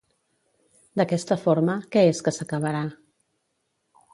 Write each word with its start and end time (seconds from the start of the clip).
D'aquesta 1.01 1.37
forma, 1.43 1.75
què 1.97 2.07
és 2.15 2.25
que 2.29 2.33
s'acabarà? 2.39 2.83